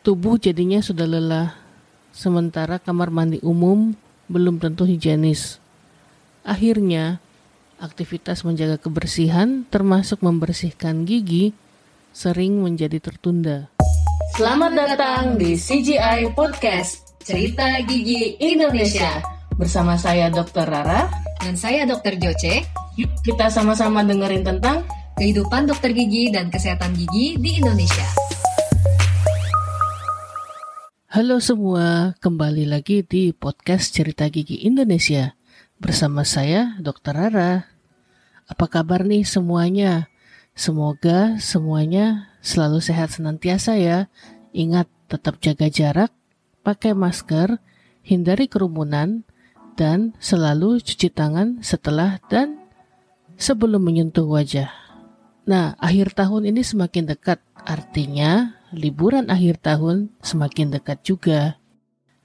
Tubuh 0.00 0.40
jadinya 0.40 0.80
sudah 0.80 1.04
lelah, 1.04 1.52
sementara 2.08 2.80
kamar 2.80 3.12
mandi 3.12 3.36
umum 3.44 3.92
belum 4.32 4.56
tentu 4.56 4.88
higienis. 4.88 5.60
Akhirnya, 6.40 7.20
aktivitas 7.76 8.40
menjaga 8.48 8.80
kebersihan 8.80 9.68
termasuk 9.68 10.24
membersihkan 10.24 11.04
gigi 11.04 11.52
sering 12.16 12.64
menjadi 12.64 12.96
tertunda. 12.96 13.68
Selamat 14.40 14.72
datang 14.72 15.36
di 15.36 15.52
CGI 15.60 16.32
Podcast, 16.32 17.20
Cerita 17.20 17.68
Gigi 17.84 18.40
Indonesia. 18.40 19.20
Bersama 19.60 20.00
saya 20.00 20.32
Dr. 20.32 20.64
Rara. 20.64 21.12
Dan 21.44 21.60
saya 21.60 21.84
Dr. 21.84 22.16
Joce. 22.16 22.64
Yuk 22.96 23.12
kita 23.20 23.52
sama-sama 23.52 24.00
dengerin 24.00 24.48
tentang 24.48 24.80
kehidupan 25.20 25.68
dokter 25.68 25.92
gigi 25.92 26.32
dan 26.32 26.48
kesehatan 26.48 26.96
gigi 26.96 27.36
di 27.36 27.60
Indonesia. 27.60 28.29
Halo 31.10 31.42
semua, 31.42 32.14
kembali 32.22 32.70
lagi 32.70 33.02
di 33.02 33.34
podcast 33.34 33.90
Cerita 33.90 34.30
Gigi 34.30 34.62
Indonesia 34.62 35.34
bersama 35.82 36.22
saya 36.22 36.78
Dr. 36.78 37.18
Rara. 37.18 37.66
Apa 38.46 38.70
kabar 38.70 39.02
nih 39.02 39.26
semuanya? 39.26 40.06
Semoga 40.54 41.34
semuanya 41.42 42.30
selalu 42.46 42.78
sehat 42.78 43.10
senantiasa 43.10 43.74
ya. 43.74 44.06
Ingat 44.54 44.86
tetap 45.10 45.42
jaga 45.42 45.66
jarak, 45.66 46.14
pakai 46.62 46.94
masker, 46.94 47.58
hindari 48.06 48.46
kerumunan, 48.46 49.26
dan 49.74 50.14
selalu 50.22 50.78
cuci 50.78 51.10
tangan 51.10 51.58
setelah 51.58 52.22
dan 52.30 52.54
sebelum 53.34 53.82
menyentuh 53.82 54.30
wajah. 54.30 54.70
Nah, 55.42 55.74
akhir 55.82 56.14
tahun 56.14 56.54
ini 56.54 56.62
semakin 56.62 57.10
dekat, 57.10 57.42
artinya 57.66 58.59
liburan 58.70 59.30
akhir 59.30 59.62
tahun 59.62 60.10
semakin 60.22 60.74
dekat 60.74 61.02
juga. 61.02 61.58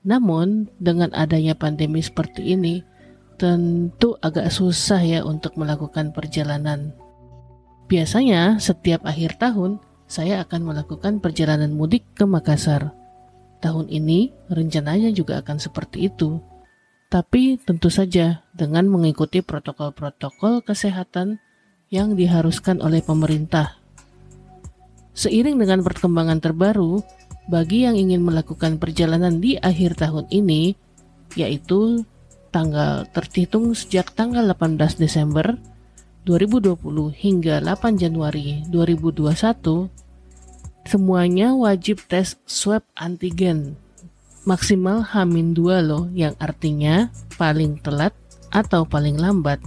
Namun, 0.05 0.69
dengan 0.77 1.09
adanya 1.17 1.57
pandemi 1.57 2.01
seperti 2.01 2.53
ini, 2.53 2.85
tentu 3.41 4.15
agak 4.21 4.53
susah 4.53 5.01
ya 5.01 5.19
untuk 5.25 5.57
melakukan 5.57 6.13
perjalanan. 6.13 6.93
Biasanya, 7.89 8.61
setiap 8.61 9.01
akhir 9.05 9.41
tahun, 9.41 9.81
saya 10.05 10.45
akan 10.45 10.61
melakukan 10.73 11.17
perjalanan 11.21 11.73
mudik 11.73 12.05
ke 12.13 12.25
Makassar. 12.29 12.93
Tahun 13.65 13.89
ini, 13.89 14.29
rencananya 14.53 15.09
juga 15.09 15.41
akan 15.41 15.57
seperti 15.57 16.05
itu. 16.09 16.37
Tapi 17.09 17.57
tentu 17.61 17.89
saja 17.89 18.45
dengan 18.53 18.85
mengikuti 18.89 19.41
protokol-protokol 19.41 20.61
kesehatan 20.61 21.41
yang 21.89 22.13
diharuskan 22.17 22.81
oleh 22.81 23.01
pemerintah 23.01 23.84
Seiring 25.15 25.55
dengan 25.55 25.79
perkembangan 25.79 26.43
terbaru, 26.43 26.99
bagi 27.47 27.87
yang 27.87 27.95
ingin 27.95 28.19
melakukan 28.19 28.75
perjalanan 28.75 29.39
di 29.39 29.55
akhir 29.55 29.95
tahun 29.95 30.27
ini, 30.27 30.75
yaitu 31.39 32.03
tanggal 32.51 33.07
terhitung 33.15 33.71
sejak 33.71 34.11
tanggal 34.11 34.43
18 34.51 34.99
Desember 34.99 35.55
2020 36.27 36.75
hingga 37.15 37.63
8 37.63 37.95
Januari 37.95 38.67
2021, 38.67 39.87
semuanya 40.83 41.55
wajib 41.55 42.03
tes 42.11 42.35
swab 42.43 42.83
antigen. 42.99 43.79
Maksimal 44.43 44.99
Hamin 44.99 45.55
2 45.55 45.79
loh 45.79 46.11
yang 46.11 46.35
artinya 46.43 47.07
paling 47.39 47.79
telat 47.79 48.11
atau 48.51 48.83
paling 48.83 49.15
lambat 49.15 49.63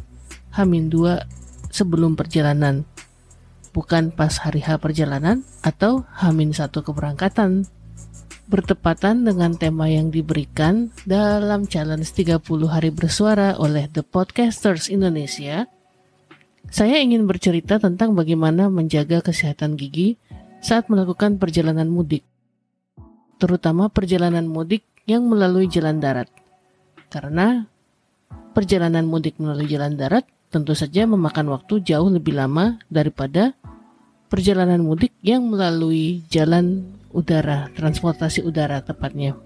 Hamin 0.53 0.93
2 0.93 1.73
sebelum 1.73 2.21
perjalanan 2.21 2.85
bukan 3.71 4.11
pas 4.15 4.33
hari 4.41 4.65
H 4.65 4.81
perjalanan 4.81 5.45
atau 5.61 6.05
Hamin 6.17 6.57
satu 6.57 6.81
keberangkatan. 6.81 7.69
Bertepatan 8.49 9.29
dengan 9.29 9.53
tema 9.61 9.93
yang 9.93 10.09
diberikan 10.09 10.89
dalam 11.05 11.69
challenge 11.69 12.09
30 12.17 12.41
hari 12.69 12.89
bersuara 12.89 13.53
oleh 13.61 13.93
The 13.93 14.01
Podcasters 14.01 14.89
Indonesia, 14.89 15.69
saya 16.69 16.97
ingin 17.01 17.29
bercerita 17.29 17.77
tentang 17.77 18.17
bagaimana 18.17 18.73
menjaga 18.73 19.21
kesehatan 19.21 19.77
gigi 19.77 20.17
saat 20.65 20.89
melakukan 20.89 21.37
perjalanan 21.37 21.93
mudik, 21.93 22.25
terutama 23.37 23.93
perjalanan 23.93 24.49
mudik 24.49 24.85
yang 25.09 25.29
melalui 25.29 25.69
jalan 25.69 26.01
darat. 26.01 26.29
Karena 27.09 27.65
perjalanan 28.53 29.05
mudik 29.09 29.37
melalui 29.41 29.69
jalan 29.69 29.97
darat 29.97 30.29
tentu 30.49 30.73
saja 30.73 31.05
memakan 31.05 31.53
waktu 31.53 31.85
jauh 31.85 32.09
lebih 32.09 32.37
lama 32.37 32.81
daripada 32.89 33.53
perjalanan 34.33 34.81
mudik 34.81 35.13
yang 35.25 35.49
melalui 35.49 36.25
jalan 36.29 36.85
udara, 37.13 37.73
transportasi 37.77 38.45
udara 38.45 38.81
tepatnya. 38.85 39.37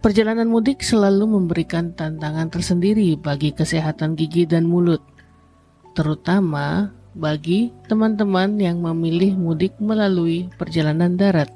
Perjalanan 0.00 0.48
mudik 0.48 0.80
selalu 0.80 1.28
memberikan 1.28 1.92
tantangan 1.92 2.48
tersendiri 2.48 3.20
bagi 3.20 3.52
kesehatan 3.52 4.16
gigi 4.16 4.48
dan 4.48 4.64
mulut, 4.64 5.04
terutama 5.92 6.88
bagi 7.12 7.68
teman-teman 7.84 8.56
yang 8.56 8.80
memilih 8.80 9.36
mudik 9.36 9.76
melalui 9.76 10.48
perjalanan 10.56 11.20
darat. 11.20 11.52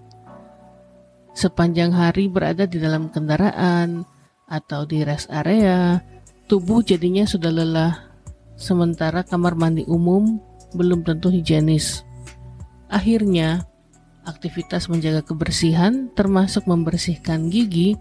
Sepanjang 1.33 1.97
hari 1.97 2.29
berada 2.29 2.69
di 2.69 2.77
dalam 2.77 3.09
kendaraan 3.09 4.05
atau 4.45 4.85
di 4.85 5.01
rest 5.03 5.33
area, 5.33 6.05
tubuh 6.45 6.85
jadinya 6.85 7.25
sudah 7.25 7.49
lelah 7.49 8.14
sementara 8.55 9.27
kamar 9.27 9.59
mandi 9.59 9.83
umum 9.87 10.39
belum 10.75 11.07
tentu 11.07 11.31
higienis. 11.31 12.03
Akhirnya, 12.91 13.67
aktivitas 14.25 14.89
menjaga 14.89 15.23
kebersihan 15.23 16.11
termasuk 16.13 16.65
membersihkan 16.67 17.51
gigi 17.51 17.99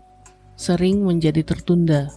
sering 0.55 1.03
menjadi 1.03 1.41
tertunda. 1.43 2.09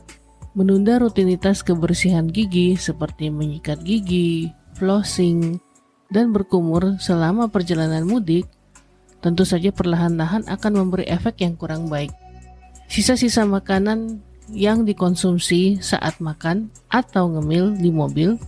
Menunda 0.56 0.96
rutinitas 0.96 1.60
kebersihan 1.60 2.28
gigi 2.28 2.80
seperti 2.80 3.28
menyikat 3.28 3.84
gigi, 3.84 4.48
flossing, 4.76 5.60
dan 6.08 6.32
berkumur 6.32 6.96
selama 6.96 7.50
perjalanan 7.52 8.08
mudik 8.08 8.48
tentu 9.20 9.42
saja 9.42 9.74
perlahan-lahan 9.74 10.46
akan 10.46 10.72
memberi 10.72 11.04
efek 11.08 11.42
yang 11.42 11.58
kurang 11.58 11.90
baik. 11.90 12.14
Sisa-sisa 12.86 13.42
makanan 13.42 14.22
yang 14.50 14.86
dikonsumsi 14.86 15.82
saat 15.82 16.22
makan 16.22 16.70
atau 16.90 17.26
ngemil 17.30 17.74
di 17.78 17.90
mobil 17.90 18.38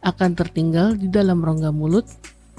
akan 0.00 0.32
tertinggal 0.38 0.94
di 0.94 1.10
dalam 1.10 1.42
rongga 1.42 1.74
mulut 1.74 2.06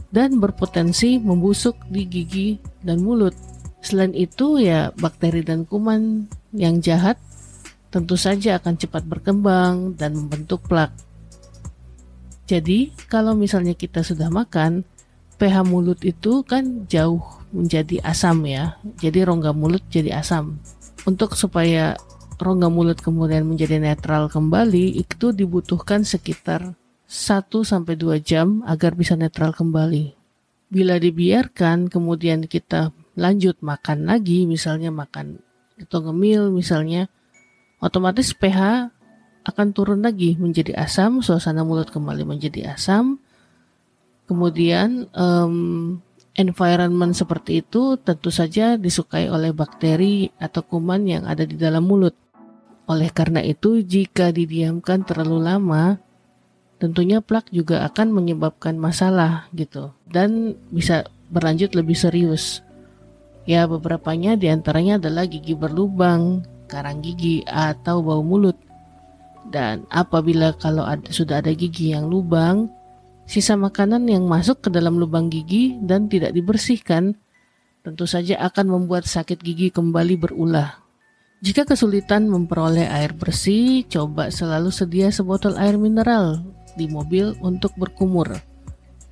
dan 0.10 0.38
berpotensi 0.42 1.22
membusuk 1.22 1.78
di 1.90 2.06
gigi 2.06 2.50
dan 2.82 3.02
mulut. 3.02 3.34
Selain 3.80 4.12
itu 4.12 4.60
ya 4.60 4.92
bakteri 5.00 5.42
dan 5.42 5.64
kuman 5.64 6.28
yang 6.52 6.84
jahat 6.84 7.16
tentu 7.90 8.20
saja 8.20 8.62
akan 8.62 8.76
cepat 8.78 9.06
berkembang 9.06 9.98
dan 9.98 10.14
membentuk 10.14 10.62
plak. 10.68 10.94
Jadi 12.50 12.94
kalau 13.10 13.38
misalnya 13.38 13.78
kita 13.78 14.02
sudah 14.02 14.30
makan, 14.34 14.82
pH 15.38 15.56
mulut 15.66 16.02
itu 16.02 16.42
kan 16.46 16.86
jauh 16.90 17.22
menjadi 17.54 18.02
asam 18.02 18.42
ya. 18.46 18.78
Jadi 18.98 19.22
rongga 19.26 19.54
mulut 19.54 19.86
jadi 19.90 20.22
asam. 20.22 20.58
Untuk 21.06 21.38
supaya 21.38 21.94
rongga 22.40 22.72
mulut 22.72 23.04
kemudian 23.04 23.44
menjadi 23.44 23.78
netral 23.78 24.32
kembali 24.32 24.96
itu 24.96 25.36
dibutuhkan 25.36 26.08
sekitar 26.08 26.74
1 27.06 27.52
sampai 27.68 28.00
2 28.00 28.24
jam 28.24 28.64
agar 28.64 28.96
bisa 28.96 29.20
netral 29.20 29.52
kembali. 29.52 30.16
Bila 30.72 30.96
dibiarkan 30.96 31.92
kemudian 31.92 32.48
kita 32.48 32.96
lanjut 33.20 33.60
makan 33.60 34.08
lagi 34.08 34.48
misalnya 34.48 34.94
makan 34.94 35.44
atau 35.76 36.00
ngemil 36.06 36.56
misalnya 36.56 37.12
otomatis 37.84 38.32
pH 38.32 38.92
akan 39.50 39.68
turun 39.74 40.06
lagi 40.06 40.38
menjadi 40.38 40.78
asam, 40.78 41.26
suasana 41.26 41.66
mulut 41.66 41.90
kembali 41.90 42.24
menjadi 42.28 42.78
asam. 42.78 43.18
Kemudian 44.30 45.10
um, 45.18 45.98
environment 46.38 47.18
seperti 47.18 47.66
itu 47.66 47.98
tentu 47.98 48.30
saja 48.30 48.78
disukai 48.78 49.26
oleh 49.26 49.50
bakteri 49.50 50.30
atau 50.38 50.62
kuman 50.62 51.02
yang 51.10 51.24
ada 51.26 51.44
di 51.50 51.58
dalam 51.58 51.82
mulut. 51.82 52.14
Oleh 52.90 53.14
karena 53.14 53.46
itu, 53.46 53.86
jika 53.86 54.34
didiamkan 54.34 55.06
terlalu 55.06 55.46
lama, 55.46 56.02
tentunya 56.82 57.22
plak 57.22 57.54
juga 57.54 57.86
akan 57.86 58.10
menyebabkan 58.10 58.82
masalah 58.82 59.46
gitu 59.54 59.94
dan 60.10 60.58
bisa 60.74 61.06
berlanjut 61.30 61.78
lebih 61.78 61.94
serius. 61.94 62.66
Ya, 63.46 63.70
beberapanya 63.70 64.34
di 64.34 64.50
antaranya 64.50 64.98
adalah 64.98 65.30
gigi 65.30 65.54
berlubang, 65.54 66.42
karang 66.66 67.06
gigi, 67.06 67.46
atau 67.46 68.02
bau 68.02 68.26
mulut. 68.26 68.58
Dan 69.50 69.86
apabila 69.94 70.58
kalau 70.58 70.86
ada, 70.86 71.10
sudah 71.14 71.46
ada 71.46 71.54
gigi 71.54 71.94
yang 71.94 72.10
lubang, 72.10 72.70
sisa 73.30 73.54
makanan 73.54 74.10
yang 74.10 74.26
masuk 74.26 74.66
ke 74.66 74.70
dalam 74.74 74.98
lubang 74.98 75.30
gigi 75.30 75.78
dan 75.82 76.10
tidak 76.10 76.34
dibersihkan, 76.34 77.14
tentu 77.86 78.06
saja 78.10 78.38
akan 78.50 78.66
membuat 78.82 79.06
sakit 79.06 79.42
gigi 79.42 79.70
kembali 79.70 80.18
berulah. 80.18 80.89
Jika 81.40 81.64
kesulitan 81.64 82.28
memperoleh 82.28 82.84
air 82.84 83.16
bersih, 83.16 83.88
coba 83.88 84.28
selalu 84.28 84.76
sedia 84.76 85.08
sebotol 85.08 85.56
air 85.56 85.80
mineral 85.80 86.44
di 86.76 86.92
mobil 86.92 87.32
untuk 87.40 87.72
berkumur. 87.80 88.44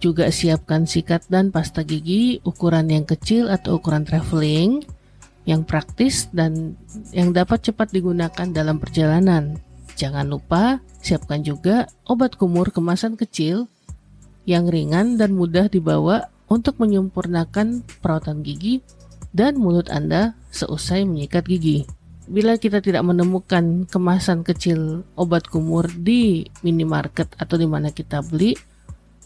Juga 0.03 0.27
siapkan 0.27 0.83
sikat 0.83 1.31
dan 1.31 1.55
pasta 1.55 1.87
gigi 1.87 2.43
ukuran 2.43 2.91
yang 2.91 3.07
kecil 3.07 3.47
atau 3.47 3.79
ukuran 3.79 4.03
traveling 4.03 4.83
yang 5.47 5.63
praktis 5.63 6.27
dan 6.35 6.75
yang 7.15 7.31
dapat 7.31 7.63
cepat 7.63 7.95
digunakan 7.95 8.51
dalam 8.51 8.75
perjalanan. 8.75 9.55
Jangan 9.95 10.27
lupa 10.27 10.83
siapkan 10.99 11.47
juga 11.47 11.87
obat 12.03 12.35
kumur 12.35 12.75
kemasan 12.75 13.15
kecil 13.15 13.71
yang 14.43 14.67
ringan 14.67 15.15
dan 15.15 15.31
mudah 15.31 15.71
dibawa 15.71 16.27
untuk 16.51 16.75
menyempurnakan 16.83 17.87
perawatan 18.03 18.43
gigi 18.43 18.83
dan 19.31 19.55
mulut 19.55 19.87
Anda 19.87 20.35
seusai 20.51 21.07
menyikat 21.07 21.47
gigi. 21.47 21.96
Bila 22.27 22.59
kita 22.59 22.83
tidak 22.83 23.07
menemukan 23.07 23.87
kemasan 23.87 24.43
kecil 24.43 25.07
obat 25.15 25.47
kumur 25.47 25.87
di 25.87 26.43
minimarket 26.59 27.31
atau 27.39 27.55
di 27.55 27.63
mana 27.63 27.95
kita 27.95 28.19
beli, 28.19 28.51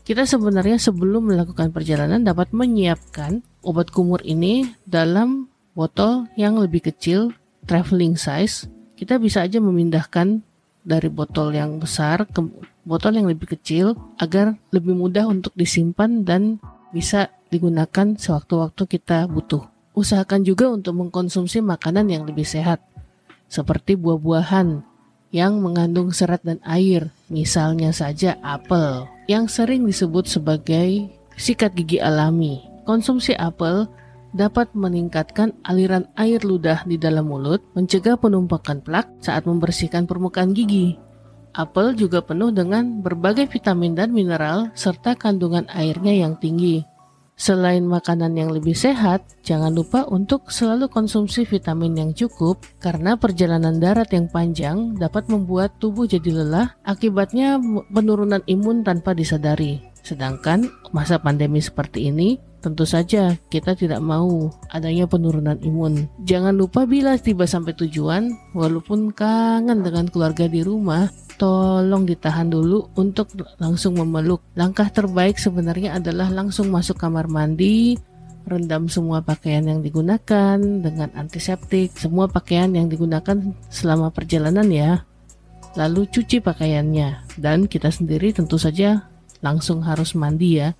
kita 0.05 0.29
sebenarnya 0.29 0.77
sebelum 0.77 1.33
melakukan 1.33 1.73
perjalanan 1.73 2.21
dapat 2.21 2.53
menyiapkan 2.53 3.41
obat 3.65 3.89
kumur 3.89 4.21
ini 4.21 4.69
dalam 4.85 5.49
botol 5.73 6.29
yang 6.37 6.61
lebih 6.61 6.93
kecil, 6.93 7.33
traveling 7.65 8.21
size. 8.21 8.69
Kita 8.93 9.17
bisa 9.17 9.49
aja 9.49 9.57
memindahkan 9.57 10.45
dari 10.85 11.09
botol 11.09 11.57
yang 11.57 11.81
besar 11.81 12.29
ke 12.29 12.41
botol 12.85 13.17
yang 13.17 13.25
lebih 13.25 13.57
kecil 13.57 13.97
agar 14.21 14.57
lebih 14.69 14.93
mudah 14.93 15.25
untuk 15.25 15.53
disimpan 15.57 16.21
dan 16.21 16.61
bisa 16.93 17.33
digunakan 17.49 18.13
sewaktu-waktu 18.13 18.83
kita 18.85 19.25
butuh. 19.25 19.65
Usahakan 19.91 20.47
juga 20.47 20.71
untuk 20.71 20.95
mengkonsumsi 21.01 21.59
makanan 21.59 22.07
yang 22.07 22.23
lebih 22.23 22.47
sehat, 22.47 22.79
seperti 23.51 23.99
buah-buahan 23.99 24.79
yang 25.35 25.59
mengandung 25.59 26.15
serat 26.15 26.39
dan 26.47 26.63
air, 26.63 27.11
misalnya 27.27 27.91
saja 27.91 28.39
apel 28.39 29.07
yang 29.27 29.51
sering 29.51 29.83
disebut 29.83 30.27
sebagai 30.27 31.11
sikat 31.35 31.75
gigi 31.75 31.99
alami. 31.99 32.63
Konsumsi 32.87 33.35
apel 33.35 33.87
dapat 34.31 34.71
meningkatkan 34.71 35.51
aliran 35.67 36.07
air 36.15 36.39
ludah 36.43 36.87
di 36.87 36.95
dalam 36.95 37.27
mulut, 37.27 37.59
mencegah 37.75 38.15
penumpukan 38.15 38.79
plak 38.79 39.07
saat 39.19 39.43
membersihkan 39.43 40.07
permukaan 40.07 40.55
gigi. 40.55 40.95
Apel 41.51 41.91
juga 41.99 42.23
penuh 42.23 42.55
dengan 42.55 43.03
berbagai 43.03 43.51
vitamin 43.51 43.91
dan 43.91 44.15
mineral 44.15 44.71
serta 44.71 45.19
kandungan 45.19 45.67
airnya 45.67 46.15
yang 46.15 46.39
tinggi. 46.39 46.87
Selain 47.39 47.81
makanan 47.81 48.37
yang 48.37 48.53
lebih 48.53 48.77
sehat, 48.77 49.25
jangan 49.41 49.73
lupa 49.73 50.05
untuk 50.05 50.53
selalu 50.53 50.85
konsumsi 50.93 51.41
vitamin 51.41 51.97
yang 51.97 52.11
cukup 52.13 52.61
karena 52.77 53.17
perjalanan 53.17 53.81
darat 53.81 54.13
yang 54.13 54.29
panjang 54.29 54.93
dapat 54.93 55.25
membuat 55.25 55.73
tubuh 55.81 56.05
jadi 56.05 56.43
lelah, 56.43 56.77
akibatnya 56.85 57.57
penurunan 57.89 58.45
imun 58.45 58.85
tanpa 58.85 59.17
disadari. 59.17 59.81
Sedangkan 60.05 60.69
masa 60.93 61.17
pandemi 61.17 61.61
seperti 61.61 62.13
ini 62.13 62.37
Tentu 62.61 62.85
saja 62.85 63.33
kita 63.49 63.73
tidak 63.73 64.05
mau 64.05 64.53
adanya 64.69 65.09
penurunan 65.09 65.57
imun. 65.65 66.05
Jangan 66.21 66.53
lupa 66.53 66.85
bila 66.85 67.17
tiba 67.17 67.49
sampai 67.49 67.73
tujuan, 67.73 68.53
walaupun 68.53 69.09
kangen 69.09 69.81
dengan 69.81 70.05
keluarga 70.05 70.45
di 70.45 70.61
rumah, 70.61 71.09
tolong 71.41 72.05
ditahan 72.05 72.53
dulu 72.53 72.85
untuk 72.93 73.33
langsung 73.57 73.97
memeluk. 73.97 74.45
Langkah 74.53 74.93
terbaik 74.93 75.41
sebenarnya 75.41 75.97
adalah 75.97 76.29
langsung 76.29 76.69
masuk 76.69 77.01
kamar 77.01 77.25
mandi, 77.25 77.97
rendam 78.45 78.85
semua 78.85 79.25
pakaian 79.25 79.65
yang 79.65 79.81
digunakan 79.81 80.61
dengan 80.61 81.09
antiseptik, 81.17 81.97
semua 81.97 82.29
pakaian 82.29 82.69
yang 82.69 82.85
digunakan 82.93 83.41
selama 83.73 84.13
perjalanan 84.13 84.69
ya. 84.69 85.01
Lalu 85.73 86.05
cuci 86.13 86.45
pakaiannya 86.45 87.39
dan 87.41 87.65
kita 87.65 87.89
sendiri 87.89 88.37
tentu 88.37 88.61
saja 88.61 89.09
langsung 89.41 89.81
harus 89.81 90.13
mandi 90.13 90.61
ya. 90.61 90.77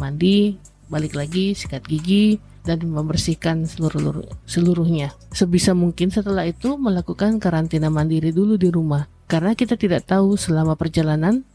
Mandi 0.00 0.56
balik 0.90 1.14
lagi 1.14 1.54
sikat 1.54 1.86
gigi 1.86 2.42
dan 2.66 2.82
membersihkan 2.84 3.64
seluruh 3.64 4.26
seluruhnya. 4.44 5.14
Sebisa 5.32 5.72
mungkin 5.72 6.10
setelah 6.12 6.44
itu 6.44 6.76
melakukan 6.76 7.40
karantina 7.40 7.88
mandiri 7.88 8.34
dulu 8.34 8.60
di 8.60 8.68
rumah 8.68 9.08
karena 9.30 9.54
kita 9.54 9.78
tidak 9.78 10.10
tahu 10.10 10.34
selama 10.34 10.74
perjalanan 10.74 11.46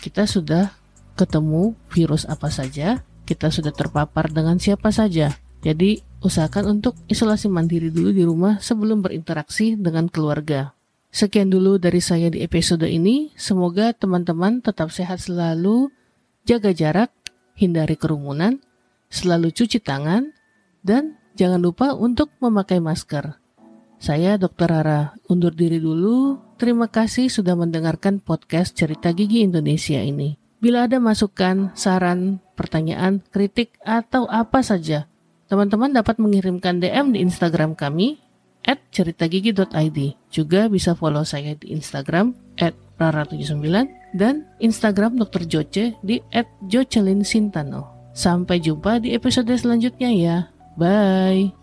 kita 0.00 0.24
sudah 0.24 0.72
ketemu 1.18 1.76
virus 1.92 2.24
apa 2.24 2.48
saja, 2.48 3.04
kita 3.28 3.52
sudah 3.52 3.74
terpapar 3.74 4.32
dengan 4.32 4.56
siapa 4.56 4.88
saja. 4.88 5.36
Jadi 5.60 6.00
usahakan 6.22 6.78
untuk 6.78 6.94
isolasi 7.10 7.50
mandiri 7.50 7.90
dulu 7.90 8.10
di 8.14 8.22
rumah 8.22 8.62
sebelum 8.62 9.02
berinteraksi 9.02 9.74
dengan 9.74 10.06
keluarga. 10.06 10.72
Sekian 11.10 11.50
dulu 11.50 11.82
dari 11.82 11.98
saya 11.98 12.30
di 12.30 12.46
episode 12.46 12.86
ini. 12.86 13.34
Semoga 13.34 13.90
teman-teman 13.90 14.62
tetap 14.62 14.94
sehat 14.94 15.24
selalu, 15.24 15.90
jaga 16.46 16.70
jarak, 16.70 17.10
hindari 17.58 17.98
kerumunan, 17.98 18.62
selalu 19.08 19.52
cuci 19.52 19.80
tangan, 19.80 20.32
dan 20.84 21.16
jangan 21.34 21.60
lupa 21.60 21.92
untuk 21.96 22.32
memakai 22.40 22.80
masker. 22.80 23.36
Saya 23.98 24.38
Dr. 24.38 24.70
Rara 24.70 25.18
undur 25.26 25.50
diri 25.50 25.82
dulu. 25.82 26.38
Terima 26.54 26.86
kasih 26.86 27.26
sudah 27.26 27.58
mendengarkan 27.58 28.22
podcast 28.22 28.78
Cerita 28.78 29.10
Gigi 29.10 29.42
Indonesia 29.42 29.98
ini. 29.98 30.38
Bila 30.62 30.86
ada 30.86 31.02
masukan, 31.02 31.74
saran, 31.74 32.38
pertanyaan, 32.54 33.22
kritik, 33.30 33.74
atau 33.82 34.26
apa 34.30 34.62
saja, 34.62 35.10
teman-teman 35.50 35.90
dapat 35.90 36.18
mengirimkan 36.22 36.78
DM 36.78 37.14
di 37.14 37.22
Instagram 37.26 37.74
kami 37.74 38.22
at 38.66 38.78
ceritagigi.id. 38.94 39.98
Juga 40.30 40.66
bisa 40.70 40.94
follow 40.94 41.22
saya 41.26 41.54
di 41.58 41.74
Instagram 41.74 42.34
at 42.58 42.74
rara79 42.98 43.66
dan 44.18 44.46
Instagram 44.58 45.18
Dr. 45.18 45.46
Joce 45.46 45.94
di 46.02 46.18
at 46.34 46.46
Jocelyn 46.66 47.22
Sintano. 47.22 47.97
Sampai 48.18 48.58
jumpa 48.58 48.98
di 48.98 49.14
episode 49.14 49.54
selanjutnya 49.54 50.10
ya. 50.10 50.36
Bye. 50.74 51.54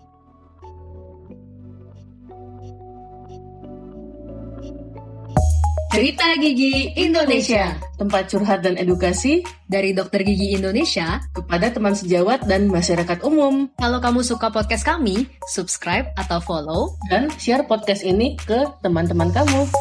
Cerita 5.91 6.27
Gigi 6.39 6.91
Indonesia, 6.99 7.75
tempat 7.95 8.27
curhat 8.27 8.63
dan 8.63 8.75
edukasi 8.75 9.43
dari 9.67 9.95
Dokter 9.95 10.27
Gigi 10.27 10.55
Indonesia 10.55 11.23
kepada 11.31 11.71
teman 11.71 11.95
sejawat 11.95 12.43
dan 12.47 12.67
masyarakat 12.67 13.23
umum. 13.23 13.71
Kalau 13.79 14.03
kamu 14.03 14.19
suka 14.19 14.51
podcast 14.51 14.83
kami, 14.83 15.27
subscribe 15.51 16.11
atau 16.19 16.43
follow 16.43 16.99
dan 17.07 17.31
share 17.39 17.63
podcast 17.63 18.03
ini 18.03 18.35
ke 18.35 18.63
teman-teman 18.83 19.31
kamu. 19.31 19.71